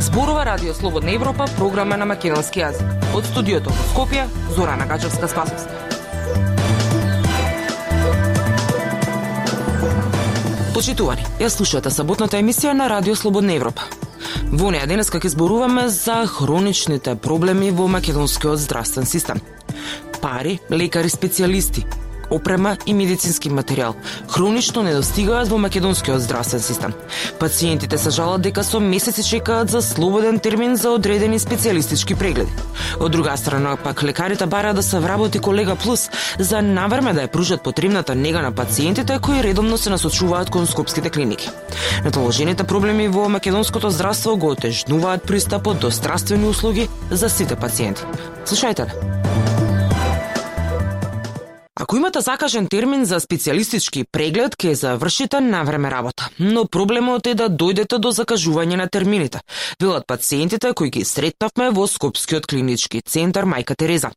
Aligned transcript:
Зборува 0.00 0.44
Радио 0.44 0.74
Слободна 0.74 1.12
Европа, 1.14 1.44
програма 1.56 1.96
на 1.96 2.04
македонски 2.04 2.60
јазик. 2.60 2.84
Од 3.16 3.24
студиото 3.24 3.72
во 3.72 3.86
Скопје, 3.94 4.26
Зорана 4.52 4.84
Гачевска 4.86 5.28
Спасовска. 5.28 5.72
Почитувани, 10.74 11.24
ја 11.40 11.48
слушате 11.48 11.90
саботната 11.90 12.36
емисија 12.36 12.76
на 12.76 12.88
Радио 12.92 13.16
Слободна 13.16 13.56
Европа. 13.56 14.01
Во 14.52 14.70
неја 14.72 14.86
денеска 14.90 15.20
ќе 15.22 15.32
зборуваме 15.34 15.88
за 15.88 16.22
хроничните 16.28 17.14
проблеми 17.16 17.70
во 17.70 17.88
македонскиот 17.88 18.58
здравствен 18.58 19.06
систем. 19.06 19.40
Пари, 20.22 20.58
лекари 20.70 21.10
специјалисти, 21.10 21.82
опрема 22.32 22.76
и 22.86 22.94
медицински 22.94 23.50
материјал 23.50 23.94
хронично 24.32 24.82
недостигаат 24.82 25.48
во 25.48 25.58
македонскиот 25.58 26.20
здравствен 26.20 26.60
систем. 26.60 26.94
Пациентите 27.38 27.98
се 27.98 28.10
жалат 28.10 28.42
дека 28.42 28.64
со 28.64 28.80
месеци 28.80 29.22
чекаат 29.22 29.70
за 29.70 29.82
слободен 29.82 30.38
термин 30.38 30.76
за 30.76 30.90
одредени 30.90 31.38
специјалистички 31.38 32.16
прегледи. 32.16 32.52
Од 33.00 33.12
друга 33.12 33.36
страна, 33.36 33.76
пак 33.76 34.02
лекарите 34.02 34.46
бараат 34.46 34.76
да 34.76 34.82
се 34.82 34.98
вработи 34.98 35.38
колега 35.38 35.76
плюс 35.76 36.10
за 36.38 36.62
навреме 36.62 37.12
да 37.12 37.26
ја 37.26 37.32
пружат 37.32 37.62
потребната 37.62 38.14
нега 38.14 38.42
на 38.42 38.52
пациентите 38.52 39.18
кои 39.22 39.42
редовно 39.42 39.78
се 39.78 39.90
насочуваат 39.90 40.50
кон 40.50 40.66
скопските 40.66 41.10
клиники. 41.10 41.50
Натоложените 42.04 42.64
проблеми 42.64 43.08
во 43.08 43.28
македонското 43.28 43.90
здравство 43.90 44.36
го 44.36 44.50
отежнуваат 44.50 45.22
пристапот 45.22 45.78
до 45.78 45.90
здравствени 45.90 46.48
услуги 46.48 46.88
за 47.10 47.28
сите 47.28 47.56
пациенти. 47.56 48.02
Слушајте 48.46 49.21
Ако 51.82 51.96
имате 51.96 52.20
закажен 52.20 52.68
термин 52.70 53.02
за 53.10 53.16
специјалистички 53.18 54.04
преглед, 54.06 54.54
ќе 54.54 54.76
завршите 54.78 55.40
на 55.42 55.64
време 55.66 55.90
работа. 55.90 56.28
Но 56.38 56.62
проблемот 56.64 57.26
е 57.26 57.32
да 57.34 57.48
дојдете 57.50 57.98
до 57.98 58.12
закажување 58.14 58.76
на 58.78 58.86
термините, 58.86 59.40
велат 59.82 60.06
пациентите 60.06 60.70
кои 60.78 60.92
ги 60.94 61.02
сретнавме 61.04 61.72
во 61.74 61.88
Скопскиот 61.90 62.46
клинички 62.46 63.00
центар 63.02 63.48
Мајка 63.50 63.74
Тереза. 63.74 64.12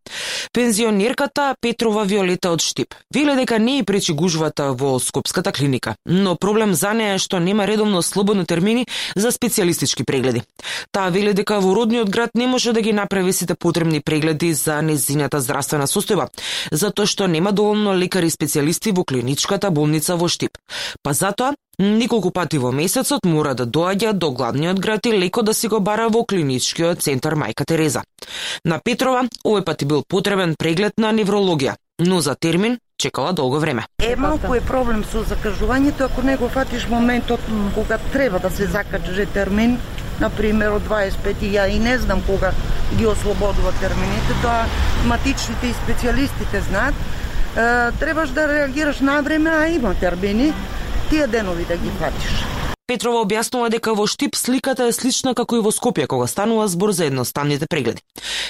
Пензионерката 0.54 1.56
Петрова 1.62 2.04
Виолета 2.04 2.52
од 2.54 2.62
Штип 2.62 2.94
веле 3.10 3.34
дека 3.36 3.58
не 3.58 3.80
и 3.80 3.84
пречи 3.84 4.14
гужвата 4.14 4.70
во 4.74 5.00
Скопската 5.00 5.52
клиника, 5.52 5.96
но 6.06 6.36
проблем 6.36 6.76
за 6.76 6.94
неа 6.94 7.16
е 7.16 7.18
што 7.18 7.40
нема 7.40 7.66
редовно 7.66 8.04
слободни 8.04 8.46
термини 8.46 8.86
за 9.16 9.34
специјалистички 9.34 10.06
прегледи. 10.06 10.44
Таа 10.92 11.10
веле 11.10 11.34
дека 11.34 11.58
во 11.60 11.74
родниот 11.74 12.14
град 12.14 12.38
не 12.38 12.46
може 12.48 12.74
да 12.74 12.82
ги 12.82 12.94
направи 12.94 13.34
сите 13.34 13.56
потребни 13.56 14.02
прегледи 14.06 14.54
за 14.54 14.82
незината 14.86 15.42
здравствена 15.42 15.90
состојба, 15.90 16.30
затоа 16.72 17.10
што 17.10 17.26
нема 17.28 17.55
доволно 17.56 17.94
лекари 17.96 18.30
специјалисти 18.30 18.94
во 18.96 19.06
клиничката 19.08 19.72
болница 19.72 20.16
во 20.20 20.28
Штип. 20.30 20.60
Па 21.02 21.14
затоа, 21.14 21.56
неколку 21.80 22.32
пати 22.32 22.60
во 22.62 22.72
месецот 22.76 23.26
мора 23.26 23.56
да 23.56 23.66
доаѓа 23.66 24.14
до 24.14 24.32
главниот 24.32 24.80
град 24.80 25.06
и 25.06 25.16
леко 25.16 25.42
да 25.42 25.54
си 25.54 25.68
го 25.68 25.80
бара 25.80 26.10
во 26.10 26.26
клиничкиот 26.26 27.02
центар 27.02 27.36
Мајка 27.36 27.66
Тереза. 27.66 28.04
На 28.66 28.80
Петрова 28.80 29.26
овој 29.46 29.64
пат 29.64 29.84
бил 29.84 30.04
потребен 30.08 30.56
преглед 30.60 30.98
на 30.98 31.12
неврологија, 31.12 31.76
но 32.00 32.22
за 32.22 32.36
термин 32.36 32.80
чекала 32.98 33.34
долго 33.34 33.60
време. 33.60 33.86
Е, 34.00 34.16
малку 34.16 34.56
е 34.56 34.62
проблем 34.62 35.04
со 35.04 35.24
закажувањето 35.24 36.06
ако 36.06 36.22
не 36.22 36.38
го 36.38 36.50
фатиш 36.50 36.88
моментот 36.88 37.40
кога 37.76 37.98
треба 38.12 38.40
да 38.40 38.50
се 38.50 38.68
закаже 38.68 39.26
термин, 39.26 39.80
на 40.20 40.30
пример 40.30 40.76
од 40.78 40.88
25 40.88 41.44
ја 41.52 41.68
и 41.68 41.80
не 41.80 41.98
знам 42.00 42.22
кога 42.28 42.52
ги 42.98 43.08
ослободува 43.08 43.74
термините, 43.82 44.36
тоа 44.42 44.66
матичните 45.10 45.72
и 45.72 45.76
специјалистите 45.76 46.62
знаат, 46.70 46.96
требаш 48.00 48.30
да 48.30 48.48
реагираш 48.48 49.00
на 49.00 49.22
време, 49.22 49.50
а 49.50 49.68
има 49.68 49.96
термини, 49.96 50.54
тие 51.10 51.28
денови 51.28 51.66
да 51.66 51.78
ги 51.78 51.90
фатиш. 52.00 52.46
Петрова 52.88 53.24
објаснува 53.26 53.72
дека 53.74 53.96
во 53.98 54.06
Штип 54.06 54.36
сликата 54.38 54.86
е 54.86 54.94
слична 54.94 55.34
како 55.34 55.58
и 55.58 55.64
во 55.66 55.72
Скопје 55.74 56.06
кога 56.06 56.28
станува 56.28 56.68
збор 56.68 56.92
за 56.92 57.06
едноставните 57.06 57.66
прегледи. 57.66 58.02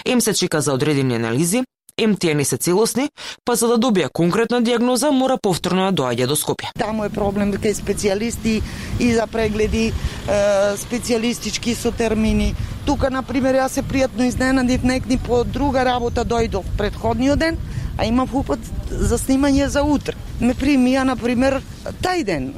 Ем 0.05 0.21
се 0.21 0.33
чека 0.33 0.61
за 0.61 0.73
одредени 0.73 1.15
анализи, 1.15 1.63
ем 1.97 2.17
тие 2.17 2.33
не 2.35 2.43
се 2.45 2.57
целосни, 2.57 3.07
па 3.45 3.55
за 3.55 3.67
да 3.67 3.77
добија 3.79 4.09
конкретна 4.11 4.59
диагноза 4.61 5.11
мора 5.11 5.37
повторно 5.41 5.87
да 5.91 6.01
доаѓа 6.01 6.27
до 6.27 6.35
Скопје. 6.35 6.73
Таму 6.75 7.05
е 7.05 7.09
проблем 7.09 7.51
дека 7.55 7.71
специјалисти 7.71 8.59
и 8.99 9.13
за 9.13 9.27
прегледи 9.27 9.93
специјалистички 10.27 11.75
со 11.75 11.91
термини. 11.95 12.55
Тука, 12.85 13.09
на 13.09 13.23
пример, 13.23 13.55
јас 13.55 13.79
се 13.79 13.83
пријатно 13.87 14.27
изненадив 14.27 14.83
некни 14.83 15.17
по 15.17 15.43
друга 15.43 15.85
работа 15.85 16.25
дојдов 16.25 16.67
предходниот 16.77 17.39
ден, 17.39 17.57
а 17.97 18.05
имав 18.05 18.33
упат 18.33 18.59
за 18.89 19.17
снимање 19.17 19.67
за 19.67 19.83
утре. 19.83 20.15
Ме 20.39 20.53
примија, 20.53 21.03
на 21.03 21.15
пример, 21.15 21.61
тај 22.03 22.23
ден. 22.23 22.53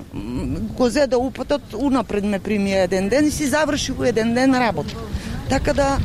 Го 0.78 0.90
зеда 0.90 1.18
упатот, 1.18 1.74
унапред 1.74 2.26
ме 2.26 2.40
примија 2.40 2.88
еден 2.88 3.10
ден 3.10 3.28
и 3.28 3.32
си 3.32 3.48
заврши 3.48 3.92
во 3.92 4.10
еден 4.10 4.34
ден 4.34 4.56
работа. 4.56 4.96
Така 5.50 5.74
да 5.74 5.98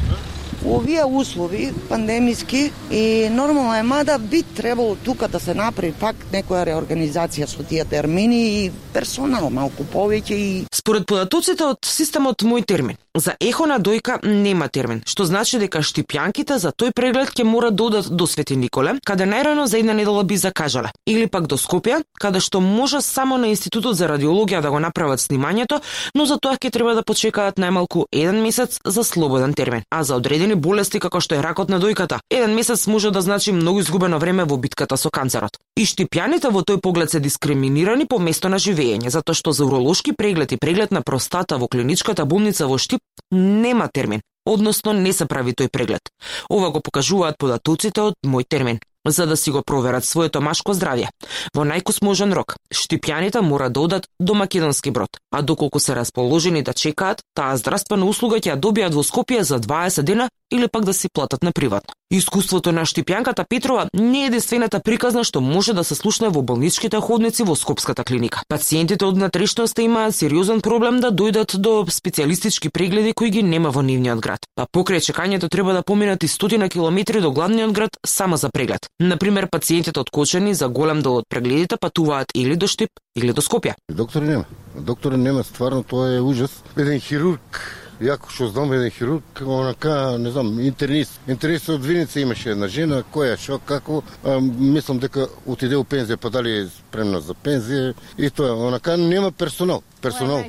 овие 0.66 1.04
услови 1.04 1.72
пандемиски 1.88 2.70
и 2.90 3.28
нормално 3.30 3.74
е 3.74 3.82
мада 3.82 4.18
би 4.18 4.42
требало 4.42 4.96
тука 4.96 5.28
да 5.28 5.40
се 5.40 5.54
направи 5.54 5.92
пак 5.92 6.16
некоја 6.32 6.64
реорганизација 6.66 7.46
со 7.46 7.64
тие 7.66 7.84
термини 7.84 8.64
и 8.64 8.70
персонал 8.94 9.50
малку 9.50 9.84
повеќе 9.84 10.32
и 10.34 10.64
Според 10.72 11.06
податоците 11.06 11.64
од 11.64 11.86
системот 11.86 12.42
Мој 12.42 12.66
термин, 12.66 12.96
за 13.14 13.34
ехо 13.40 13.66
на 13.66 13.78
дојка 13.78 14.18
нема 14.24 14.68
термин, 14.68 15.02
што 15.04 15.24
значи 15.28 15.58
дека 15.60 15.82
штипјанките 15.84 16.56
за 16.56 16.72
тој 16.72 16.94
преглед 16.96 17.34
ќе 17.36 17.44
мора 17.44 17.70
да 17.70 17.84
одат 17.84 18.08
до 18.08 18.26
Свети 18.26 18.56
Николе, 18.56 18.96
каде 19.04 19.26
најрано 19.28 19.66
за 19.68 19.78
една 19.78 19.92
недела 19.92 20.24
би 20.24 20.36
закажале, 20.36 20.92
или 21.06 21.26
пак 21.26 21.46
до 21.46 21.58
Скопје, 21.60 22.02
каде 22.18 22.40
што 22.40 22.60
може 22.60 23.02
само 23.02 23.36
на 23.36 23.52
Институтот 23.52 23.96
за 23.96 24.08
радиологија 24.08 24.62
да 24.62 24.70
го 24.70 24.80
направат 24.80 25.20
снимањето, 25.20 25.82
но 26.14 26.24
за 26.26 26.38
тоа 26.38 26.56
ќе 26.56 26.72
треба 26.72 26.94
да 26.94 27.04
почекаат 27.04 27.60
најмалку 27.60 28.06
еден 28.12 28.40
месец 28.42 28.78
за 28.84 29.04
слободен 29.04 29.54
термин. 29.54 29.84
А 29.90 30.02
за 30.04 30.16
одредени 30.16 30.54
болести 30.54 31.00
како 31.00 31.20
што 31.20 31.36
е 31.36 31.42
ракот 31.44 31.68
на 31.68 31.80
дојката, 31.80 32.20
еден 32.30 32.54
месец 32.54 32.86
може 32.86 33.10
да 33.10 33.20
значи 33.20 33.52
многу 33.52 33.80
изгубено 33.80 34.18
време 34.18 34.44
во 34.44 34.56
битката 34.56 34.96
со 34.96 35.10
канцерот. 35.10 35.58
И 35.76 35.84
штипјаните 35.84 36.48
во 36.48 36.64
тој 36.64 36.80
поглед 36.80 37.10
се 37.10 37.20
дискриминирани 37.20 38.06
по 38.06 38.18
место 38.18 38.48
на 38.48 38.56
живеење, 38.56 39.12
затоа 39.12 39.34
што 39.34 39.52
за 39.52 39.66
уролошки 39.66 40.12
преглед 40.16 40.52
и 40.52 40.56
преглед 40.56 40.92
на 40.92 41.02
простата 41.02 41.58
во 41.58 41.68
клиничката 41.68 42.24
болница 42.24 42.66
во 42.66 42.78
Штип 42.78 43.01
нема 43.30 43.88
термин, 43.88 44.22
односно 44.46 44.92
не 44.92 45.12
се 45.12 45.26
прави 45.26 45.52
тој 45.52 45.68
преглед. 45.68 46.12
Ова 46.50 46.70
го 46.70 46.80
покажуваат 46.80 47.38
податоците 47.38 48.00
од 48.00 48.14
мој 48.26 48.48
термин 48.48 48.80
за 49.06 49.26
да 49.26 49.36
си 49.36 49.50
го 49.50 49.62
проверат 49.62 50.04
своето 50.04 50.40
машко 50.40 50.74
здравје. 50.74 51.08
Во 51.54 51.64
најкосможен 51.66 52.32
рок, 52.34 52.54
штипјаните 52.70 53.40
мора 53.42 53.68
да 53.68 53.80
одат 53.80 54.06
до 54.20 54.34
македонски 54.34 54.90
брод, 54.90 55.18
а 55.32 55.42
доколку 55.42 55.80
се 55.80 55.94
расположени 55.94 56.62
да 56.62 56.72
чекаат, 56.72 57.22
таа 57.34 57.56
здравствена 57.56 58.06
услуга 58.06 58.38
ќе 58.38 58.54
ја 58.54 58.60
добијат 58.60 58.94
во 58.94 59.02
Скопје 59.02 59.42
за 59.42 59.58
20 59.58 60.02
дена 60.02 60.28
или 60.52 60.68
пак 60.68 60.84
да 60.84 60.94
си 60.94 61.08
платат 61.12 61.42
на 61.42 61.52
приватно. 61.52 61.94
Искуството 62.12 62.72
на 62.72 62.84
Штипјанката 62.84 63.44
Петрова 63.48 63.88
не 63.94 64.22
е 64.22 64.26
единствената 64.26 64.80
приказна 64.80 65.24
што 65.24 65.40
може 65.40 65.72
да 65.72 65.84
се 65.84 65.94
слушне 65.94 66.28
во 66.28 66.42
болничките 66.42 67.00
ходници 67.00 67.42
во 67.42 67.56
Скопската 67.56 68.04
клиника. 68.04 68.42
Пациентите 68.48 69.04
од 69.04 69.16
внатрешноста 69.16 69.82
имаат 69.82 70.14
сериозен 70.14 70.60
проблем 70.60 71.00
да 71.00 71.08
дојдат 71.10 71.56
до 71.56 71.86
специјалистички 71.88 72.68
прегледи 72.68 73.14
кои 73.16 73.30
ги 73.30 73.42
нема 73.42 73.70
во 73.70 73.80
нивниот 73.82 74.20
град. 74.20 74.44
Па 74.54 74.66
покрај 74.68 75.00
чекањето 75.00 75.48
треба 75.48 75.72
да 75.72 75.82
поминат 75.82 76.22
и 76.22 76.28
стотина 76.28 76.68
километри 76.68 77.20
до 77.20 77.32
главниот 77.32 77.72
град 77.72 77.96
само 78.06 78.36
за 78.36 78.50
преглед. 78.50 78.86
Например, 79.00 79.48
пациентите 79.48 80.00
од 80.00 80.10
Кочани 80.10 80.54
за 80.54 80.68
голем 80.68 81.00
дел 81.02 81.16
од 81.16 81.24
прегледите 81.28 81.76
патуваат 81.80 82.32
или 82.34 82.56
до 82.56 82.66
Штип, 82.68 82.90
или 83.16 83.32
до 83.32 83.40
Скопје. 83.40 83.74
Доктор 83.88 84.22
нема. 84.22 84.44
доктор 84.74 85.12
нема, 85.12 85.44
стварно 85.44 85.82
тоа 85.82 86.16
е 86.16 86.20
ужас. 86.20 86.62
Еден 86.76 87.00
хирург 87.00 87.81
Јако 88.02 88.32
што 88.34 88.48
знам 88.50 88.72
еден 88.74 88.90
хирург, 88.90 89.42
онака, 89.46 90.16
не 90.18 90.30
знам, 90.34 90.56
интернист. 90.60 91.20
Интернист 91.30 91.68
од 91.70 91.84
Виница 91.84 92.20
имаше 92.20 92.50
една 92.50 92.68
жена, 92.68 93.02
која, 93.14 93.36
шо, 93.38 93.60
како, 93.64 94.02
а, 94.24 94.40
мислам 94.40 94.98
дека 94.98 95.28
отиде 95.46 95.78
у 95.78 95.84
пензија, 95.84 96.18
па 96.18 96.30
дали 96.30 96.56
е 96.56 96.64
спремна 96.66 97.20
за 97.22 97.34
пензија 97.34 97.92
и 98.18 98.30
тоа, 98.30 98.56
онака 98.56 98.96
нема 98.96 99.30
персонал. 99.30 99.84
Персонал. 100.02 100.42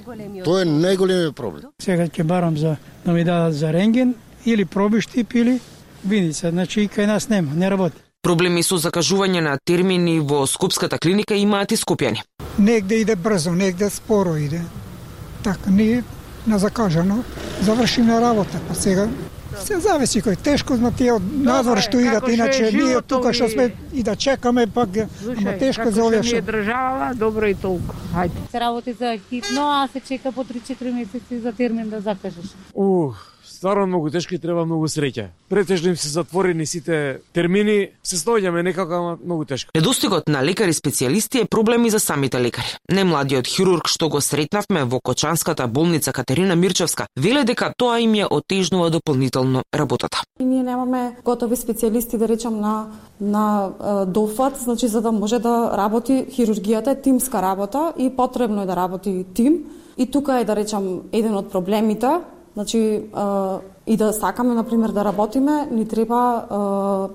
Тоа 0.44 0.64
е 0.64 0.66
најголемиот 0.66 1.36
проблем. 1.38 1.70
Сега 1.82 2.08
ќе 2.10 2.26
барам 2.26 2.58
за 2.58 2.78
да 3.06 3.14
ми 3.14 3.24
дадат 3.24 3.54
за 3.54 3.74
ренген 3.74 4.16
или 4.46 4.66
пробиштип 4.66 5.34
или 5.34 5.60
Виница, 6.04 6.50
значи 6.52 6.82
и 6.82 6.90
кај 6.90 7.06
нас 7.08 7.30
нема, 7.30 7.54
не 7.56 7.70
работи. 7.70 7.96
Проблеми 8.24 8.64
со 8.64 8.76
закажување 8.76 9.40
на 9.44 9.54
термини 9.64 10.20
во 10.20 10.46
Скопската 10.48 10.98
клиника 11.00 11.36
имаат 11.36 11.72
и 11.72 11.78
скопјани. 11.78 12.24
Негде 12.58 13.02
иде 13.04 13.16
брзо, 13.16 13.52
негде 13.52 13.90
споро 13.90 14.36
иде. 14.38 14.62
Така, 15.44 15.70
ние 15.70 16.04
на 16.48 16.60
закажано 16.60 17.24
завршиме 17.62 18.22
работа, 18.22 18.60
па 18.68 18.76
сега 18.76 19.08
се 19.62 19.80
зависи 19.80 20.22
кој 20.22 20.38
тешко 20.42 20.76
на 20.82 20.92
тие 20.92 21.14
од 21.14 21.22
надвор 21.22 21.82
што 21.82 22.00
идат, 22.02 22.28
иначе 22.30 22.72
ние 22.74 23.02
тука 23.02 23.34
што 23.34 23.50
сме 23.50 23.72
и 23.94 24.04
да 24.04 24.16
чекаме 24.16 24.68
пак 24.68 24.90
ама 25.38 25.58
тешко 25.60 25.92
за 25.92 26.04
овие 26.04 26.24
што. 26.24 26.42
држава, 26.42 27.14
добро 27.16 27.48
и 27.48 27.56
толку. 27.56 27.96
Хајде. 28.14 28.50
Се 28.52 28.60
работи 28.60 28.94
за 28.94 29.18
хитно, 29.30 29.62
а 29.62 29.88
се 29.94 30.00
чека 30.00 30.32
по 30.32 30.44
3-4 30.44 30.92
месеци 30.94 31.40
за 31.40 31.54
термин 31.54 31.90
да 31.90 32.02
закажеш. 32.02 32.56
Ух, 32.74 33.33
стварно 33.64 33.88
многу 33.88 34.10
тешко 34.12 34.36
и 34.36 34.40
треба 34.44 34.66
многу 34.66 34.90
среќа. 34.92 35.30
Претежно 35.50 35.94
им 35.94 35.96
се 35.96 36.10
затворени 36.10 36.66
сите 36.68 37.22
термини, 37.34 37.96
се 38.04 38.18
снаоѓаме 38.20 38.60
некако, 38.64 38.94
ама 38.94 39.18
многу 39.24 39.46
тешко. 39.46 39.72
Недостигот 39.76 40.28
на 40.28 40.42
лекари 40.44 40.76
специјалисти 40.76 41.40
е 41.42 41.48
проблем 41.48 41.86
и 41.86 41.90
за 41.90 42.00
самите 42.04 42.42
лекари. 42.44 42.76
Немладиот 42.92 43.48
хирург 43.48 43.88
што 43.88 44.10
го 44.10 44.20
сретнавме 44.20 44.84
во 44.84 45.00
Кочанската 45.00 45.68
болница 45.68 46.12
Катерина 46.12 46.56
Мирчевска 46.60 47.08
веле 47.16 47.46
дека 47.48 47.72
тоа 47.78 48.02
им 48.04 48.18
ја 48.20 48.28
отежнува 48.28 48.90
дополнително 48.90 49.64
работата. 49.74 50.20
И 50.40 50.44
ние 50.44 50.64
немаме 50.64 51.16
готови 51.24 51.56
специјалисти 51.56 52.18
да 52.18 52.28
речам 52.28 52.60
на 52.60 52.92
на 53.22 53.72
дофат, 54.08 54.60
значи 54.60 54.88
за 54.88 55.02
да 55.02 55.12
може 55.12 55.40
да 55.40 55.72
работи 55.78 56.26
хирургијата 56.36 56.92
е 56.92 57.02
тимска 57.02 57.42
работа 57.42 57.94
и 57.98 58.10
потребно 58.10 58.62
е 58.62 58.66
да 58.66 58.76
работи 58.76 59.26
тим. 59.34 59.64
И 59.98 60.12
тука 60.12 60.40
е 60.40 60.44
да 60.44 60.56
речам 60.56 61.02
еден 61.14 61.38
од 61.38 61.52
проблемите 61.52 62.20
Значи, 62.54 63.02
и 63.88 63.98
да 63.98 64.14
сакаме 64.14 64.54
на 64.54 64.64
пример 64.64 64.90
да 64.90 65.06
работиме, 65.06 65.68
ни 65.72 65.88
треба 65.88 66.46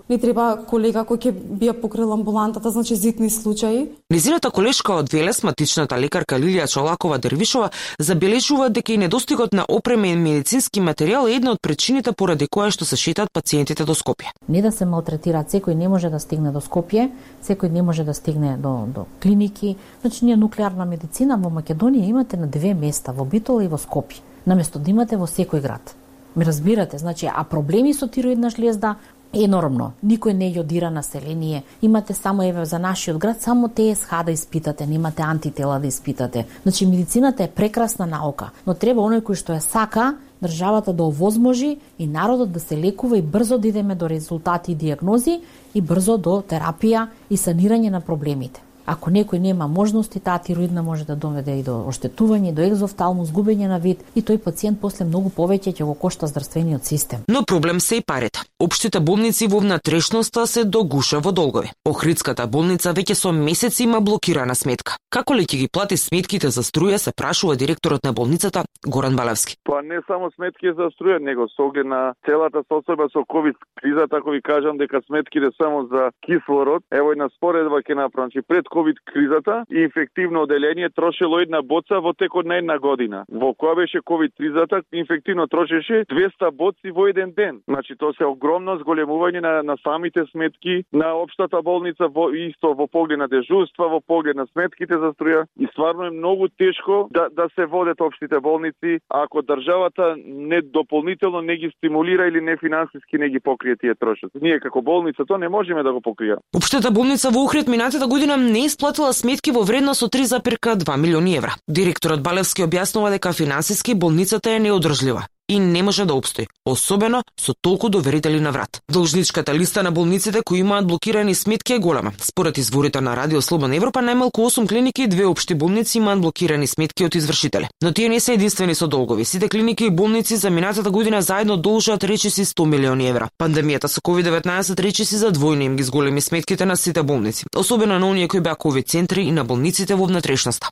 ни 0.09 0.19
треба 0.21 0.59
колега 0.69 1.05
кој 1.09 1.19
ќе 1.19 1.33
би 1.33 1.73
покрил 1.73 2.13
амбулантата, 2.13 2.71
значи 2.71 2.97
зитни 2.97 3.31
случаи. 3.31 3.89
Низината 4.11 4.51
колешка 4.51 4.99
од 4.99 5.13
Велес, 5.13 5.43
матичната 5.43 5.97
лекарка 5.97 6.37
Лилија 6.37 6.67
Чолакова 6.69 7.19
Дервишова, 7.19 7.71
забележува 7.99 8.69
дека 8.69 8.93
и 8.93 8.99
недостигот 8.99 9.53
на 9.53 9.65
опрема 9.69 10.09
и 10.09 10.17
медицински 10.17 10.81
материјал 10.81 11.29
е 11.29 11.37
една 11.37 11.53
од 11.57 11.63
причините 11.63 12.13
поради 12.13 12.49
која 12.49 12.71
што 12.71 12.85
се 12.85 12.97
шетат 12.97 13.33
пациентите 13.33 13.85
до 13.85 13.95
Скопје. 13.95 14.35
Не 14.49 14.63
да 14.63 14.73
се 14.73 14.85
малтретираат, 14.85 15.49
секој 15.55 15.75
не 15.75 15.89
може 15.89 16.11
да 16.11 16.21
стигне 16.21 16.53
до 16.53 16.61
Скопје, 16.61 17.11
секој 17.43 17.71
не 17.71 17.83
може 17.83 18.05
да 18.05 18.15
стигне 18.15 18.57
до, 18.59 18.85
до 18.95 19.07
клиники. 19.23 19.77
Значи, 20.01 20.25
ние 20.25 20.37
нуклеарна 20.37 20.85
медицина 20.85 21.39
во 21.39 21.49
Македонија 21.51 22.09
имате 22.09 22.37
на 22.37 22.47
две 22.47 22.75
места, 22.75 23.13
во 23.13 23.25
Битола 23.25 23.65
и 23.65 23.69
во 23.69 23.79
Скопје, 23.79 24.21
наместо 24.49 24.79
да 24.79 24.91
имате 24.91 25.17
во 25.21 25.29
секој 25.29 25.61
град. 25.61 25.95
Ме 26.35 26.45
разбирате, 26.45 26.99
значи, 26.99 27.27
а 27.27 27.45
проблеми 27.45 27.93
со 27.95 28.09
тироидна 28.09 28.51
жлезда 28.51 28.97
енормно. 29.33 29.93
Никој 30.03 30.33
не 30.33 30.49
јодира 30.55 30.89
население. 30.91 31.65
Имате 31.83 32.15
само 32.15 32.43
еве 32.43 32.65
за 32.65 32.79
нашиот 32.79 33.19
град 33.19 33.43
само 33.43 33.69
ТСХ 33.69 34.25
да 34.25 34.33
испитате, 34.33 34.87
немате 34.87 35.23
антитела 35.23 35.79
да 35.79 35.87
испитате. 35.87 36.47
Значи 36.63 36.87
медицината 36.87 37.45
е 37.45 37.51
прекрасна 37.51 38.07
наука, 38.07 38.51
но 38.67 38.75
треба 38.75 39.03
оној 39.03 39.23
кој 39.23 39.37
што 39.37 39.53
ја 39.53 39.61
сака 39.61 40.15
државата 40.43 40.93
да 40.93 41.05
овозможи 41.05 41.79
и 41.99 42.07
народот 42.07 42.53
да 42.53 42.61
се 42.61 42.77
лекува 42.77 43.19
и 43.19 43.23
брзо 43.23 43.59
да 43.59 43.69
идеме 43.69 43.95
до 43.95 44.09
резултати 44.09 44.73
и 44.73 44.75
диагнози 44.75 45.41
и 45.75 45.81
брзо 45.81 46.17
до 46.17 46.43
терапија 46.43 47.09
и 47.31 47.37
санирање 47.37 47.91
на 47.91 48.01
проблемите. 48.01 48.68
Ако 48.89 49.11
некој 49.13 49.37
нема 49.37 49.67
можности, 49.69 50.21
таа 50.21 50.39
тироидна 50.41 50.83
може 50.83 51.05
да 51.05 51.15
доведе 51.17 51.59
и 51.61 51.63
до 51.63 51.83
оштетување, 51.91 52.55
до 52.57 52.63
екзофталмо, 52.65 53.27
згубење 53.29 53.69
на 53.69 53.77
вид 53.77 54.01
и 54.17 54.23
тој 54.25 54.39
пациент 54.41 54.81
после 54.81 55.05
многу 55.05 55.29
повеќе 55.29 55.75
ќе 55.77 55.85
го 55.85 55.93
кошта 55.93 56.27
здравствениот 56.27 56.89
систем. 56.89 57.21
Но 57.29 57.45
проблем 57.45 57.81
се 57.81 58.01
и 58.01 58.01
парите. 58.01 58.41
Општите 58.59 59.01
болници 59.01 59.47
во 59.47 59.61
внатрешноста 59.61 60.47
се 60.47 60.65
догуша 60.65 61.21
во 61.21 61.33
долгови. 61.33 61.69
Охридската 61.85 62.47
болница 62.47 62.95
веќе 62.97 63.13
со 63.13 63.33
месеци 63.33 63.85
има 63.85 64.01
блокирана 64.01 64.55
сметка. 64.55 64.97
Како 65.13 65.37
ли 65.37 65.45
ќе 65.45 65.61
ги 65.61 65.69
плати 65.69 65.97
сметките 65.97 66.49
за 66.49 66.65
струја, 66.65 66.97
се 66.97 67.13
прашува 67.13 67.57
директорот 67.61 68.09
на 68.09 68.13
болницата 68.13 68.65
Горан 68.87 69.17
Балевски. 69.17 69.57
Тоа 69.69 69.83
не 69.83 70.01
само 70.07 70.31
сметки 70.33 70.73
за 70.73 70.89
струја, 70.97 71.21
него 71.21 71.49
со 71.53 71.69
оглед 71.69 71.87
на 71.87 72.15
целата 72.25 72.65
состојба 72.73 73.13
со 73.13 73.25
ковид 73.29 73.57
кризата, 73.81 74.17
ако 74.17 74.31
ви 74.31 74.43
кажам 74.43 74.81
дека 74.81 75.01
сметките 75.07 75.53
само 75.61 75.85
за 75.93 76.11
кислород, 76.25 76.83
ево 76.93 77.13
една 77.13 77.29
споредба 77.37 77.85
ќе 77.85 77.95
направам, 77.95 78.29
значи 78.29 78.47
пред 78.49 78.69
ковид 78.79 78.99
кризата 79.05 79.65
и 79.73 79.79
инфективно 79.81 80.43
оделение 80.43 80.91
трошело 80.91 81.39
една 81.39 81.63
боца 81.63 82.01
во 82.01 82.13
текот 82.13 82.47
на 82.47 82.59
една 82.59 82.79
година. 82.79 83.25
Во 83.27 83.51
која 83.51 83.75
беше 83.77 84.01
ковид 84.05 84.33
кризата, 84.39 84.83
инфективно 84.93 85.47
трошеше 85.47 86.05
200 86.07 86.51
боци 86.53 86.91
во 86.95 87.09
еден 87.09 87.33
ден. 87.37 87.59
Значи 87.69 87.97
тоа 87.99 88.15
се 88.15 88.25
огромно 88.25 88.79
зголемување 88.79 89.43
на, 89.43 89.63
на 89.63 89.77
самите 89.83 90.23
сметки 90.31 90.85
на 90.93 91.11
општата 91.19 91.63
болница 91.63 92.07
во 92.07 92.31
исто 92.31 92.75
во 92.79 92.87
поглед 92.87 93.19
на 93.19 93.29
дежурства, 93.29 93.89
во 93.89 94.01
поглед 94.01 94.37
на 94.37 94.47
сметките 94.47 94.95
за 94.95 95.11
струја 95.19 95.47
и 95.59 95.67
стварно 95.73 96.07
е 96.07 96.15
многу 96.15 96.49
тешко 96.49 97.09
да 97.11 97.29
да 97.35 97.49
се 97.55 97.67
водат 97.67 98.01
општите 98.01 98.41
болници 98.41 99.01
ако 99.09 99.43
државата 99.43 100.15
не 100.27 100.63
дополнително 100.63 101.41
не 101.41 101.57
ги 101.57 101.71
стимулира 101.77 102.29
или 102.29 102.41
не 102.41 102.57
финансиски 102.57 103.19
не 103.19 103.29
ги 103.29 103.41
покрие 103.41 103.77
тие 103.77 103.95
трошоци. 103.95 104.39
Ние 104.43 104.61
како 104.61 104.83
болница 104.83 105.27
тоа 105.27 105.39
не 105.39 105.49
можеме 105.49 105.83
да 105.83 105.93
го 105.93 106.01
покриеме. 106.01 106.39
Општата 106.57 106.91
болница 106.91 107.31
во 107.35 107.45
Охрид 107.45 107.69
минатата 107.69 108.07
година 108.07 108.37
не 108.37 108.68
исплатила 108.69 109.13
сметки 109.13 109.51
во 109.51 109.65
вредност 109.65 110.05
од 110.07 110.15
3,2 110.15 110.97
милиони 110.97 111.37
евра. 111.41 111.57
Директорот 111.69 112.23
Балевски 112.23 112.69
објаснува 112.69 113.11
дека 113.17 113.33
финансиски 113.33 113.95
болницата 113.95 114.55
е 114.55 114.63
неодржлива 114.69 115.27
и 115.49 115.59
не 115.59 115.83
може 115.83 116.05
да 116.05 116.15
обстои, 116.15 116.47
особено 116.65 117.23
со 117.41 117.55
толку 117.61 117.89
доверители 117.89 118.41
на 118.41 118.53
врат. 118.53 118.81
Должничката 118.93 119.55
листа 119.55 119.83
на 119.83 119.91
болниците 119.91 120.41
кои 120.45 120.59
имаат 120.59 120.87
блокирани 120.87 121.35
сметки 121.35 121.73
е 121.73 121.79
голема. 121.79 122.13
Според 122.19 122.59
изворите 122.59 123.01
на 123.01 123.17
Радио 123.17 123.43
Слободна 123.43 123.77
Европа, 123.77 124.01
најмалку 124.01 124.49
8 124.49 124.69
клиники 124.69 125.03
и 125.03 125.09
две 125.09 125.27
општи 125.27 125.55
болници 125.55 125.99
имаат 125.99 126.21
блокирани 126.21 126.67
сметки 126.67 127.05
од 127.05 127.15
извршители. 127.15 127.69
Но 127.83 127.93
тие 127.93 128.09
не 128.09 128.21
се 128.21 128.33
единствени 128.33 128.75
со 128.75 128.87
долгови. 128.89 129.25
Сите 129.25 129.49
клиники 129.49 129.85
и 129.85 129.91
болници 129.91 130.37
за 130.37 130.51
минатата 130.51 130.91
година 130.91 131.23
заедно 131.23 131.57
должат 131.57 132.05
речиси 132.05 132.45
100 132.45 132.67
милиони 132.67 133.09
евра. 133.09 133.29
Пандемијата 133.41 133.87
со 133.87 134.01
COVID-19 134.01 134.81
речиси 134.81 135.17
за 135.17 135.33
двојни 135.33 135.67
им 135.67 135.77
ги 135.77 135.83
зголеми 135.83 136.21
сметките 136.21 136.67
на 136.67 136.77
сите 136.77 137.03
болници, 137.03 137.45
особено 137.57 137.99
на 137.99 138.09
оние 138.09 138.29
кои 138.29 138.41
беа 138.41 138.55
COVID 138.55 138.87
центри 138.87 139.23
и 139.23 139.33
на 139.33 139.45
болниците 139.45 139.95
во 139.95 140.07
внатрешноста. 140.07 140.69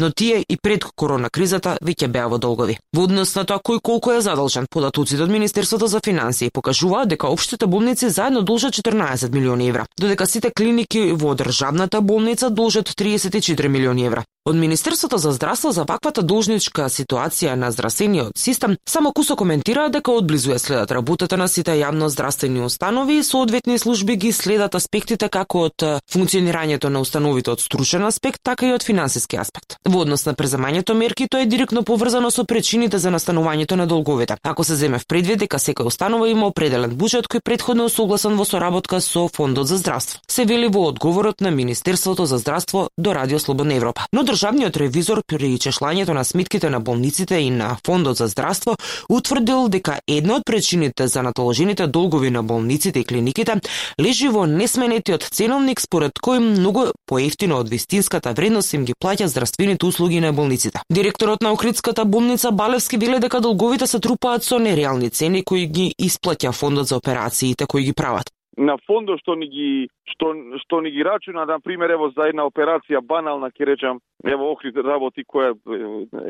Но 0.00 0.10
тие 0.10 0.44
и 0.48 0.56
пред 0.56 0.84
корона 0.84 1.30
кризата 1.30 1.76
веќе 1.82 2.08
беа 2.12 2.28
во 2.28 2.38
долгови. 2.38 2.78
Во 2.92 3.06
однос 3.08 3.34
на 3.34 3.44
тоа 3.44 3.58
кој 3.58 3.80
колку 3.82 4.12
е 4.12 4.20
задолжен, 4.20 4.68
податоците 4.70 5.22
од 5.22 5.32
Министерството 5.32 5.86
за 5.86 6.00
финансии 6.04 6.50
покажуваат 6.52 7.08
дека 7.08 7.32
општите 7.32 7.66
болници 7.66 8.10
заедно 8.10 8.42
должат 8.42 8.74
14 8.74 9.32
милиони 9.32 9.68
евра, 9.68 9.86
додека 9.98 10.26
сите 10.26 10.50
клиники 10.50 11.12
во 11.12 11.34
државната 11.34 12.00
болница 12.00 12.50
должат 12.50 12.88
34 12.88 13.68
милиони 13.68 14.06
евра. 14.06 14.24
Од 14.46 14.56
Министерството 14.56 15.18
за 15.18 15.32
здравство 15.32 15.72
за 15.72 15.82
ваквата 15.82 16.22
должничка 16.22 16.84
ситуација 16.86 17.56
на 17.58 17.72
здравствениот 17.74 18.38
систем 18.38 18.76
само 18.88 19.10
кусо 19.12 19.34
коментира 19.36 19.88
дека 19.90 20.12
одблизу 20.14 20.52
ја 20.52 20.58
следат 20.62 20.92
работата 20.94 21.36
на 21.36 21.48
сите 21.48 21.72
јавно 21.74 22.06
здравствени 22.06 22.62
установи 22.62 23.16
и 23.18 23.24
соодветни 23.26 23.78
служби 23.78 24.14
ги 24.16 24.30
следат 24.32 24.74
аспектите 24.78 25.28
како 25.28 25.64
од 25.66 25.82
функционирањето 26.12 26.88
на 26.88 27.00
установите 27.00 27.50
од 27.50 27.60
стручен 27.60 28.04
аспект, 28.06 28.38
така 28.42 28.68
и 28.68 28.72
од 28.72 28.84
финансиски 28.86 29.36
аспект. 29.36 29.80
Во 29.84 30.04
однос 30.06 30.24
на 30.26 30.34
преземањето 30.34 30.94
мерки, 30.94 31.26
тоа 31.26 31.42
е 31.42 31.50
директно 31.50 31.82
поврзано 31.82 32.30
со 32.30 32.44
причините 32.44 32.98
за 32.98 33.10
настанувањето 33.10 33.74
на 33.74 33.86
долговите. 33.86 34.36
Ако 34.42 34.64
се 34.64 34.74
земе 34.74 34.98
в 34.98 35.06
предвид 35.06 35.38
дека 35.38 35.58
секоја 35.58 35.90
установа 35.90 36.28
има 36.30 36.46
определен 36.46 36.94
буџет 36.94 37.26
кој 37.26 37.42
предходно 37.42 37.90
е 37.90 37.90
согласен 37.90 38.38
во 38.38 38.44
соработка 38.44 39.00
со 39.00 39.26
Фондот 39.26 39.66
за 39.66 39.76
здравство, 39.76 40.20
се 40.30 40.44
вели 40.44 40.68
во 40.68 40.86
одговорот 40.86 41.40
на 41.40 41.50
Министерството 41.50 42.26
за 42.26 42.38
здравство 42.38 42.88
до 42.98 43.14
Радио 43.14 43.38
Слободна 43.38 43.74
Европа. 43.74 44.06
Но 44.12 44.22
Државниот 44.36 44.76
ревизор 44.76 45.22
при 45.24 45.56
чешлањето 45.56 46.12
на 46.12 46.22
сметките 46.24 46.68
на 46.70 46.80
болниците 46.80 47.38
и 47.40 47.48
на 47.50 47.78
Фондот 47.86 48.16
за 48.16 48.26
здравство 48.26 48.74
утврдил 49.08 49.68
дека 49.72 49.94
една 50.06 50.36
од 50.36 50.44
причините 50.44 51.06
за 51.08 51.22
натоложените 51.22 51.86
долгови 51.86 52.30
на 52.30 52.42
болниците 52.42 53.00
и 53.00 53.04
клиниките 53.04 53.54
лежи 54.02 54.28
во 54.28 54.44
несменетиот 54.44 55.24
ценовник 55.32 55.80
според 55.80 56.20
кој 56.20 56.44
многу 56.44 56.84
поевтино 57.08 57.62
од 57.64 57.72
вистинската 57.72 58.36
вредност 58.36 58.76
им 58.76 58.84
ги 58.84 58.92
плаќа 58.92 59.32
здравствените 59.32 59.86
услуги 59.86 60.20
на 60.20 60.34
болниците. 60.36 60.84
Директорот 60.92 61.40
на 61.40 61.52
Охридската 61.52 62.04
болница 62.04 62.52
Балевски 62.52 62.98
веле 62.98 63.18
дека 63.24 63.40
долговите 63.40 63.86
се 63.86 64.00
трупаат 64.00 64.44
со 64.44 64.58
нереални 64.58 65.10
цени 65.10 65.44
кои 65.44 65.66
ги 65.66 65.94
исплаќа 65.96 66.52
фондот 66.52 66.92
за 66.92 66.96
операциите 66.96 67.64
кои 67.64 67.84
ги 67.84 67.92
прават 67.92 68.35
на 68.56 68.76
фондо 68.86 69.16
што 69.20 69.34
ни 69.36 69.48
ги 69.52 69.88
што 70.12 70.32
што 70.62 70.80
ни 70.80 70.90
ги 70.90 71.04
рачуна 71.04 71.44
на 71.46 71.58
пример 71.60 71.90
ево 71.90 72.10
за 72.16 72.28
една 72.30 72.46
операција 72.48 73.02
банална 73.04 73.50
ќе 73.50 73.66
речам 73.68 74.00
ево 74.24 74.50
Охрид 74.52 74.76
работи 74.76 75.24
која 75.24 75.52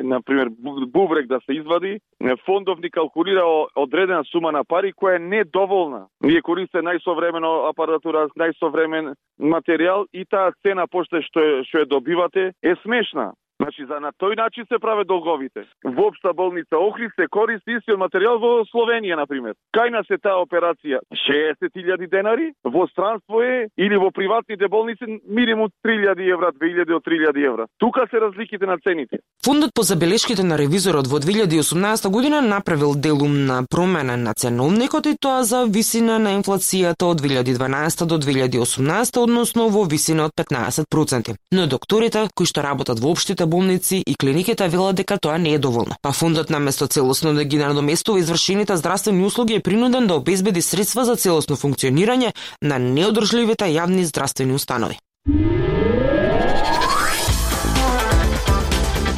на 0.03 0.21
пример 0.23 0.51
бубрек 0.87 1.27
да 1.27 1.41
се 1.47 1.59
извади 1.61 1.99
фондов 2.47 2.81
ни 2.83 2.91
калкулира 2.91 3.45
одредена 3.77 4.25
сума 4.25 4.53
на 4.53 4.65
пари 4.65 4.93
која 4.93 5.17
е 5.17 5.19
недоволна. 5.19 6.07
Ние 6.21 6.43
користе 6.43 6.83
најсовремено 6.83 7.69
апаратура 7.71 8.27
најсовремен 8.37 9.15
материјал 9.41 10.07
и 10.13 10.25
таа 10.25 10.53
цена 10.63 10.87
пошто 10.87 11.23
што 11.23 11.63
што 11.69 11.85
е 11.85 11.91
добивате 11.91 12.53
е 12.63 12.75
смешна. 12.83 13.33
Значи, 13.61 13.87
за 13.89 14.01
на 14.01 14.13
тој 14.13 14.37
начин 14.37 14.65
се 14.69 14.79
праве 14.79 15.05
долговите. 15.05 15.65
Во 15.85 16.09
општа 16.11 16.35
болница 16.37 16.77
Охрид 16.77 17.11
се 17.17 17.25
користи 17.27 17.79
истиот 17.79 17.99
материјал 17.99 18.37
во 18.37 18.51
Словенија, 18.69 19.17
например. 19.17 19.57
Кај 19.73 19.91
нас 19.97 20.11
е 20.13 20.19
таа 20.21 20.43
операција 20.45 21.01
60.000 21.25 22.05
денари, 22.13 22.53
во 22.65 22.87
странство 22.93 23.41
е 23.41 23.69
или 23.79 23.97
во 23.97 24.11
приватните 24.11 24.69
болници 24.69 25.09
минимум 25.25 25.71
3.000 25.87 26.21
евра, 26.35 26.53
2.000 26.53 26.93
од 26.99 27.05
3.000 27.09 27.47
евра. 27.47 27.67
Тука 27.79 28.05
се 28.11 28.21
разликите 28.21 28.67
на 28.67 28.77
цените. 28.79 29.19
Фондот 29.47 29.71
по 29.75 29.83
забелешките 29.83 30.45
на 30.45 30.59
ревизорот 30.59 31.07
во 31.07 31.17
2018 31.19 32.11
година 32.13 32.43
направил 32.43 32.95
делум 32.95 33.47
на 33.47 33.65
промена 33.71 34.17
на 34.17 34.35
ценовникот 34.35 35.07
и 35.07 35.17
тоа 35.21 35.45
за 35.45 35.65
висина 35.65 36.19
на 36.19 36.37
инфлацијата 36.37 37.09
од 37.09 37.25
2012 37.25 38.05
до 38.05 38.21
2018, 38.21 39.23
односно 39.23 39.69
во 39.69 39.85
висина 39.85 40.29
од 40.29 40.33
15%. 40.37 41.37
Но 41.53 41.67
докторите 41.67 42.29
кои 42.35 42.47
што 42.47 42.61
работат 42.63 43.01
во 43.01 43.17
општите 43.17 43.46
болници 43.47 44.03
и 44.07 44.15
клиниките 44.15 44.69
велат 44.69 44.97
дека 44.97 45.19
тоа 45.19 45.39
не 45.39 45.55
е 45.55 45.59
доволно. 45.59 45.97
Па 46.03 46.13
фондот 46.13 46.51
наместо 46.51 46.87
целосно 46.87 47.35
да 47.35 47.45
ги 47.45 47.59
надоместува 47.59 48.19
извршените 48.19 48.77
здравствени 48.77 49.25
услуги 49.25 49.55
е 49.55 49.61
принуден 49.61 50.07
да 50.07 50.15
обезбеди 50.15 50.63
средства 50.63 51.05
за 51.05 51.17
целосно 51.17 51.57
функционирање 51.57 52.33
на 52.63 52.79
неодржливите 52.79 53.65
јавни 53.65 54.03
здравствени 54.03 54.53
установи. 54.53 54.99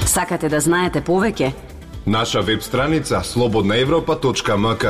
Сакате 0.06 0.48
да 0.48 0.60
знаете 0.60 1.00
повеќе? 1.00 1.52
Наша 2.06 2.40
веб 2.40 2.62
страница 2.62 3.20
слободнаевропа.мк 3.24 4.84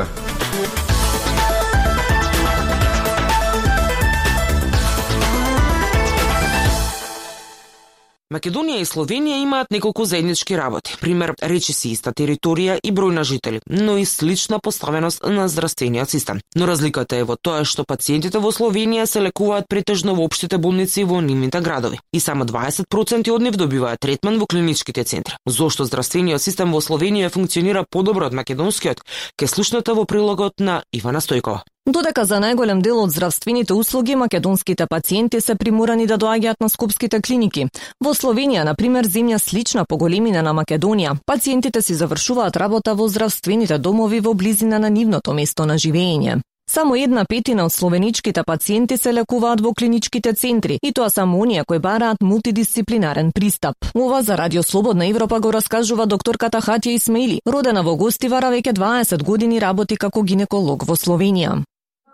Македонија 8.39 8.79
и 8.79 8.87
Словенија 8.87 9.37
имаат 9.43 9.71
неколку 9.73 10.05
заеднички 10.07 10.55
работи. 10.55 10.93
Пример, 11.01 11.33
речи 11.43 11.73
си 11.75 11.89
иста 11.91 12.13
територија 12.15 12.77
и 12.79 12.91
број 12.95 13.11
на 13.11 13.25
жители, 13.27 13.59
но 13.67 13.97
и 13.99 14.05
слична 14.05 14.61
поставеност 14.63 15.25
на 15.27 15.49
здравствениот 15.49 16.09
систем. 16.09 16.39
Но 16.55 16.67
разликата 16.67 17.17
е 17.17 17.25
во 17.27 17.35
тоа 17.35 17.65
што 17.67 17.83
пациентите 17.83 18.39
во 18.39 18.53
Словенија 18.55 19.03
се 19.11 19.19
лекуваат 19.25 19.67
претежно 19.67 20.15
во 20.15 20.23
општите 20.29 20.57
болници 20.57 21.03
во 21.03 21.19
нивните 21.19 21.59
градови 21.59 21.99
и 22.13 22.19
само 22.19 22.45
20% 22.45 23.33
од 23.33 23.43
нив 23.43 23.57
добиваат 23.59 23.99
третман 23.99 24.39
во 24.39 24.47
клиничките 24.47 25.03
центри. 25.03 25.35
Зошто 25.45 25.83
здравствениот 25.83 26.41
систем 26.41 26.71
во 26.71 26.79
Словенија 26.79 27.27
функционира 27.27 27.83
подобро 27.83 28.31
од 28.31 28.39
македонскиот, 28.39 29.03
ке 29.35 29.47
слушнете 29.47 29.91
во 29.91 30.05
прилогот 30.05 30.63
на 30.63 30.83
Ивана 30.93 31.19
Стојкова. 31.19 31.65
Додека 31.89 32.21
за 32.21 32.37
најголем 32.37 32.83
дел 32.85 32.99
од 33.01 33.09
здравствените 33.09 33.73
услуги 33.73 34.15
македонските 34.15 34.85
пациенти 34.85 35.39
се 35.41 35.55
приморани 35.55 36.05
да 36.05 36.17
доаѓаат 36.21 36.61
на 36.61 36.67
скопските 36.69 37.17
клиники. 37.21 37.63
Во 37.97 38.13
Словенија, 38.13 38.61
на 38.63 38.75
пример, 38.75 39.07
земја 39.09 39.39
слична 39.41 39.85
по 39.89 39.97
големина 39.97 40.43
на 40.45 40.53
Македонија, 40.53 41.15
пациентите 41.25 41.81
си 41.81 41.95
завршуваат 41.97 42.57
работа 42.61 42.93
во 42.93 43.07
здравствените 43.09 43.79
домови 43.79 44.19
во 44.19 44.33
близина 44.33 44.77
на 44.79 44.89
нивното 44.89 45.33
место 45.33 45.65
на 45.65 45.79
живење. 45.81 46.37
Само 46.69 46.95
една 46.95 47.23
петина 47.25 47.65
од 47.65 47.73
словеничките 47.73 48.43
пациенти 48.43 48.97
се 48.97 49.13
лекуваат 49.13 49.61
во 49.61 49.73
клиничките 49.73 50.33
центри, 50.33 50.77
и 50.83 50.93
тоа 50.93 51.09
само 51.09 51.41
оние 51.41 51.63
кои 51.65 51.79
бараат 51.79 52.21
мултидисциплинарен 52.21 53.31
пристап. 53.31 53.75
Ова 53.95 54.21
за 54.21 54.37
Радио 54.37 54.63
Слободна 54.63 55.07
Европа 55.07 55.39
го 55.39 55.53
раскажува 55.53 56.05
докторката 56.05 56.61
Хатија 56.61 57.01
Исмаили, 57.01 57.41
родена 57.47 57.81
во 57.81 57.95
Гостивара 57.95 58.53
веќе 58.53 58.77
20 58.77 59.23
години 59.23 59.59
работи 59.59 59.97
како 59.97 60.21
гинеколог 60.21 60.85
во 60.85 60.93
Словенија 60.93 61.63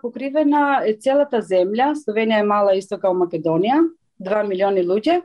покривена 0.06 0.84
е 0.86 0.94
целата 0.94 1.42
земја, 1.42 1.90
Словенија 1.98 2.44
е 2.44 2.46
мала 2.46 2.78
исто 2.78 3.00
како 3.02 3.16
Македонија, 3.18 3.82
2 4.22 4.46
милиони 4.46 4.86
луѓе, 4.86 5.18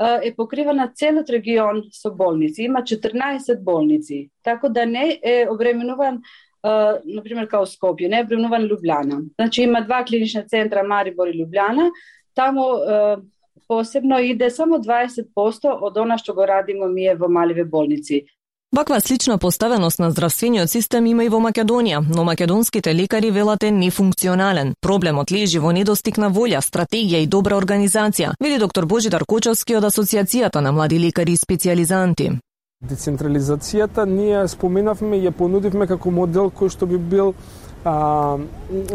е 0.00 0.30
покривена 0.36 0.90
целот 0.96 1.32
регион 1.32 1.82
со 1.92 2.12
болници. 2.12 2.62
Има 2.68 2.84
14 2.84 3.64
болници, 3.64 4.28
така 4.44 4.68
да 4.68 4.86
не 4.86 5.18
е 5.22 5.46
обременуван 5.50 6.22
на 6.64 7.22
пример 7.24 7.48
као 7.48 7.64
Скопје, 7.64 8.08
не 8.08 8.20
е 8.20 8.24
обременуван 8.24 8.68
Лубљана. 8.68 9.22
Значи 9.40 9.62
има 9.62 9.80
два 9.84 10.04
клинични 10.04 10.44
центра 10.48 10.84
Марибор 10.84 11.28
и 11.28 11.38
Лубљана. 11.40 11.90
таму 12.34 12.64
посебно 13.68 14.18
иде 14.18 14.50
само 14.50 14.78
20% 14.82 15.70
од 15.70 15.96
она 15.96 16.18
што 16.18 16.34
го 16.34 16.46
радиме 16.46 16.88
ние 16.90 17.14
во 17.14 17.28
маливе 17.28 17.64
болници. 17.64 18.24
Ваква 18.76 19.00
слична 19.00 19.38
поставеност 19.38 19.98
на 19.98 20.10
здравствениот 20.10 20.70
систем 20.70 21.06
има 21.06 21.24
и 21.24 21.28
во 21.28 21.40
Македонија, 21.42 22.04
но 22.14 22.22
македонските 22.24 22.94
лекари 22.94 23.30
велат 23.30 23.64
е 23.66 23.70
нефункционален. 23.70 24.74
Проблемот 24.80 25.32
лежи 25.32 25.58
во 25.58 25.72
недостиг 25.74 26.18
на 26.22 26.30
волја, 26.30 26.60
стратегија 26.62 27.18
и 27.18 27.26
добра 27.26 27.58
организација, 27.58 28.36
вели 28.40 28.58
доктор 28.62 28.86
Божидар 28.86 29.24
Кочовски 29.26 29.74
од 29.74 29.84
Асоциацијата 29.90 30.60
на 30.62 30.70
млади 30.72 31.00
лекари 31.00 31.32
и 31.32 31.36
специализанти. 31.36 32.30
Децентрализацијата 32.80 34.06
ние 34.06 34.46
споменавме 34.48 35.18
и 35.18 35.26
ја 35.26 35.32
понудивме 35.32 35.86
како 35.90 36.10
модел 36.10 36.52
кој 36.54 36.70
што 36.70 36.86
би 36.86 36.96
бил 36.96 37.34
а, 37.84 38.36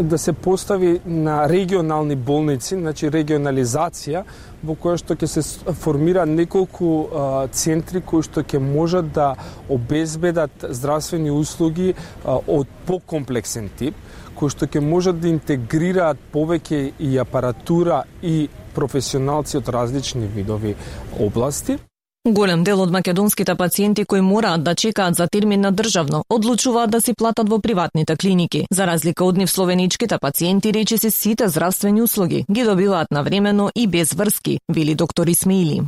да 0.01 0.17
се 0.17 0.33
постави 0.33 0.99
на 1.05 1.49
регионални 1.49 2.15
болници, 2.15 2.75
значи 2.75 3.09
регионализација, 3.09 4.23
во 4.65 4.75
која 4.75 4.99
што 5.01 5.15
ќе 5.17 5.29
се 5.29 5.73
формира 5.73 6.25
неколку 6.25 6.91
а, 7.05 7.47
центри 7.53 8.01
кои 8.01 8.25
што 8.25 8.43
ќе 8.43 8.61
можат 8.61 9.11
да 9.13 9.33
обезбедат 9.69 10.67
здравствени 10.69 11.31
услуги 11.31 11.93
а, 11.93 12.37
од 12.37 12.67
покомплексен 12.85 13.69
тип, 13.77 13.95
кои 14.35 14.49
што 14.53 14.67
ќе 14.67 14.83
можат 14.83 15.19
да 15.21 15.31
интегрираат 15.31 16.21
повеќе 16.33 16.93
и 16.99 17.17
апаратура 17.17 18.03
и 18.21 18.47
професионалци 18.75 19.57
од 19.57 19.69
различни 19.69 20.27
видови 20.27 20.75
области. 21.19 21.79
Голем 22.27 22.63
дел 22.63 22.79
од 22.81 22.89
македонските 22.89 23.53
пациенти 23.55 24.03
кои 24.03 24.21
мораат 24.25 24.63
да 24.65 24.73
чекаат 24.75 25.15
за 25.15 25.27
термин 25.27 25.61
на 25.61 25.71
државно, 25.71 26.23
одлучуваат 26.29 26.89
да 26.89 27.01
си 27.01 27.13
платат 27.13 27.49
во 27.49 27.59
приватните 27.61 28.15
клиники. 28.17 28.63
За 28.71 28.87
разлика 28.87 29.25
од 29.25 29.37
нив 29.37 29.51
словеничките 29.51 30.17
пациенти 30.17 30.73
рече 30.73 30.97
се 30.97 31.11
сите 31.11 31.47
здравствени 31.47 32.01
услуги 32.01 32.45
ги 32.51 32.63
добиваат 32.63 33.11
навремено 33.11 33.69
и 33.75 33.87
без 33.87 34.13
врски, 34.13 34.57
вели 34.73 34.95
доктор 34.95 35.27
Исмаили. 35.27 35.83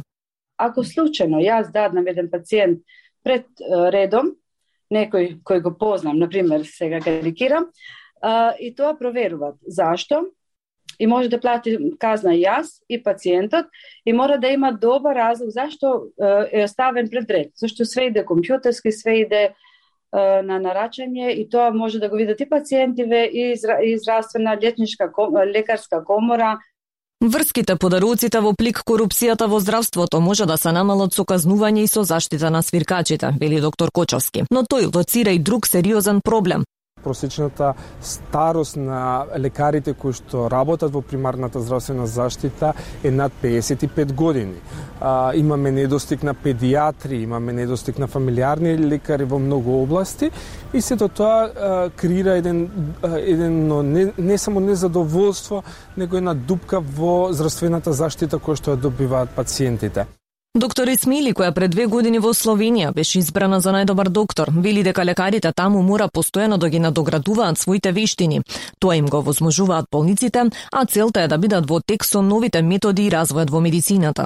Ако 0.58 0.86
случајно 0.86 1.42
јас 1.42 1.74
дадам 1.74 2.06
еден 2.06 2.30
пациент 2.30 2.86
пред 3.24 3.50
редом, 3.90 4.36
некој 4.94 5.42
кој 5.42 5.62
го 5.62 5.74
познам, 5.74 6.20
на 6.20 6.30
пример, 6.30 6.70
сега 6.70 7.02
карикирам, 7.02 7.66
и 8.62 8.76
тоа 8.78 8.94
проверуваат. 8.94 9.58
Зашто? 9.66 10.30
И 11.00 11.08
може 11.08 11.30
да 11.30 11.40
плати 11.40 11.78
казна 12.00 12.34
јас 12.34 12.82
и 12.90 13.04
пациентот 13.04 13.66
и 14.06 14.14
мора 14.14 14.38
да 14.38 14.48
има 14.48 14.72
добар 14.72 15.16
разлог 15.16 15.50
зашто 15.50 16.10
е 16.52 16.68
ставен 16.68 17.10
пред 17.10 17.32
ред. 17.32 17.52
Зашто 17.56 17.86
све 17.86 18.10
иде 18.10 18.26
компјутерски, 18.26 18.92
све 18.92 19.22
иде 19.22 19.44
на 20.14 20.58
нарачање 20.64 21.36
и 21.36 21.50
тоа 21.50 21.72
може 21.72 22.00
да 22.00 22.10
го 22.10 22.16
видат 22.16 22.42
и 22.42 22.50
пациентиве 22.50 23.26
и 23.26 23.98
здравствена 23.98 24.58
летничка 24.62 25.12
лекарска 25.54 26.04
комора, 26.04 26.58
Врските 27.18 27.74
подаруците 27.82 28.38
во 28.46 28.52
плик 28.54 28.84
корупцијата 28.86 29.48
во 29.50 29.58
здравството 29.58 30.20
може 30.22 30.46
да 30.46 30.54
се 30.58 30.70
намалат 30.70 31.16
со 31.18 31.24
казнување 31.26 31.82
и 31.82 31.90
со 31.90 32.04
заштита 32.06 32.52
на 32.54 32.62
свиркачите, 32.62 33.32
вели 33.42 33.58
доктор 33.58 33.90
Кочовски. 33.90 34.44
Но 34.52 34.62
тој 34.62 34.94
лоцира 34.94 35.34
и 35.34 35.40
друг 35.40 35.66
сериозен 35.66 36.22
проблем 36.22 36.64
просечната 37.08 37.74
старост 38.02 38.76
на 38.76 39.26
лекарите 39.40 39.94
кои 39.94 40.16
што 40.18 40.50
работат 40.52 40.92
во 40.92 41.02
примарната 41.02 41.62
здравствена 41.64 42.08
заштита 42.08 42.74
е 43.04 43.12
над 43.12 43.32
55 43.44 44.14
години. 44.14 44.60
А, 45.02 45.32
имаме 45.36 45.72
недостиг 45.72 46.24
на 46.24 46.34
педиатри, 46.34 47.22
имаме 47.24 47.54
недостиг 47.54 48.00
на 48.00 48.08
фамилиарни 48.08 48.78
лекари 48.78 49.24
во 49.24 49.40
многу 49.40 49.82
области 49.84 50.32
и 50.74 50.82
сето 50.82 51.08
тоа 51.08 51.48
а, 51.48 51.90
креира 51.96 52.38
еден, 52.38 52.70
а, 53.04 53.20
еден 53.20 53.68
но 53.68 53.84
не, 53.84 54.12
не 54.18 54.38
само 54.38 54.60
незадоволство, 54.60 55.64
него 55.98 56.18
една 56.18 56.34
дупка 56.34 56.80
во 56.80 57.30
здравствената 57.32 57.94
заштита 57.94 58.38
која 58.38 58.60
што 58.60 58.76
ја 58.76 58.84
добиваат 58.90 59.36
пациентите. 59.36 60.08
Доктор 60.58 60.90
Исмили, 60.90 61.36
која 61.38 61.52
пред 61.54 61.70
две 61.70 61.84
години 61.86 62.18
во 62.18 62.32
Словенија 62.34 62.90
беше 62.94 63.20
избрана 63.20 63.60
за 63.62 63.70
најдобар 63.76 64.10
доктор, 64.10 64.50
вели 64.50 64.82
дека 64.82 65.04
лекарите 65.06 65.52
таму 65.54 65.84
мора 65.86 66.08
постојано 66.10 66.58
да 66.58 66.70
ги 66.74 66.80
надоградуваат 66.82 67.60
своите 67.62 67.92
вештини. 67.94 68.40
Тоа 68.80 68.96
им 68.98 69.06
го 69.06 69.22
возможуваат 69.22 69.86
болниците, 69.92 70.48
а 70.74 70.86
целта 70.86 71.22
е 71.22 71.28
да 71.28 71.38
бидат 71.38 71.70
во 71.70 71.78
тек 71.80 72.06
со 72.06 72.24
новите 72.26 72.62
методи 72.62 73.06
и 73.06 73.12
развојот 73.14 73.52
во 73.54 73.62
медицината. 73.62 74.26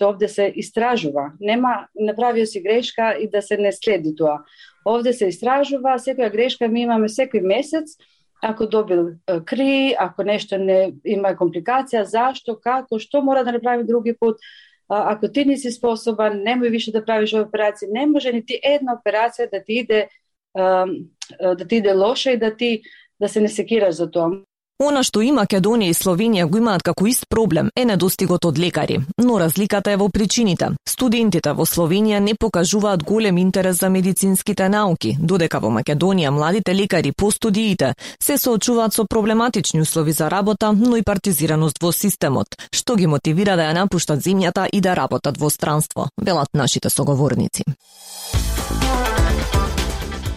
Овде 0.00 0.28
се 0.28 0.46
истражува. 0.56 1.32
Нема 1.40 1.88
направио 2.00 2.46
си 2.46 2.62
грешка 2.64 3.10
и 3.20 3.28
да 3.28 3.42
се 3.42 3.58
не 3.58 3.72
следи 3.72 4.14
тоа. 4.16 4.38
Овде 4.86 5.12
се 5.12 5.28
истражува, 5.28 5.98
секоја 5.98 6.32
грешка 6.32 6.68
ми 6.68 6.86
имаме 6.86 7.08
секој 7.12 7.44
месец, 7.44 7.98
ако 8.42 8.66
добил 8.66 9.20
кри, 9.44 9.94
ако 9.98 10.24
нешто 10.24 10.56
не 10.56 10.94
има 11.04 11.34
компликација, 11.36 12.06
зашто, 12.08 12.56
како, 12.56 12.98
што 12.98 13.20
мора 13.20 13.44
да 13.44 13.52
направи 13.52 13.84
други 13.84 14.16
пат, 14.16 14.40
ako 14.88 15.28
ti 15.28 15.44
nisi 15.44 15.70
sposoban, 15.70 16.42
nemoj 16.42 16.68
više 16.68 16.90
da 16.90 17.04
praviš 17.04 17.34
ove 17.34 17.42
operacije, 17.42 17.88
ne 17.92 18.06
može 18.06 18.32
niti 18.32 18.60
jedna 18.64 18.98
operacija 19.00 19.46
da 19.52 19.62
ti 19.62 19.78
ide, 19.78 20.06
um, 20.54 21.10
da 21.58 21.64
ti 21.64 21.76
ide 21.76 21.94
loše 21.94 22.32
i 22.32 22.36
da 22.36 22.56
ti 22.56 22.82
da 23.18 23.28
se 23.28 23.40
ne 23.40 23.48
sekiraš 23.48 23.94
za 23.94 24.06
to. 24.10 24.44
Она 24.78 25.00
што 25.02 25.24
и 25.26 25.32
Македонија 25.34 25.90
и 25.90 25.94
Словенија 25.96 26.44
го 26.46 26.60
имаат 26.60 26.84
како 26.86 27.08
ист 27.10 27.24
проблем 27.28 27.72
е 27.74 27.82
недостигот 27.84 28.44
од 28.46 28.58
лекари, 28.62 29.00
но 29.18 29.38
разликата 29.42 29.90
е 29.90 29.96
во 29.98 30.06
причините. 30.08 30.68
Студентите 30.86 31.50
во 31.50 31.66
Словенија 31.66 32.20
не 32.22 32.36
покажуваат 32.38 33.02
голем 33.02 33.40
интерес 33.42 33.80
за 33.80 33.90
медицинските 33.90 34.68
науки, 34.68 35.16
додека 35.18 35.58
во 35.58 35.72
Македонија 35.74 36.30
младите 36.30 36.76
лекари 36.78 37.10
по 37.10 37.32
студиите 37.34 37.94
се 38.22 38.38
соочуваат 38.38 38.94
со 38.94 39.04
проблематични 39.04 39.82
услови 39.82 40.12
за 40.12 40.30
работа, 40.30 40.72
но 40.72 40.96
и 40.96 41.02
партизираност 41.02 41.82
во 41.82 41.90
системот, 41.92 42.54
што 42.70 42.94
ги 42.94 43.10
мотивира 43.10 43.56
да 43.56 43.66
ја 43.66 43.74
напуштат 43.82 44.22
земјата 44.22 44.68
и 44.72 44.80
да 44.80 44.94
работат 44.94 45.38
во 45.42 45.50
странство, 45.50 46.06
велат 46.22 46.54
нашите 46.54 46.90
соговорници. 46.90 47.64